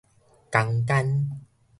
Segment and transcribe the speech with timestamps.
[0.49, 1.05] 江干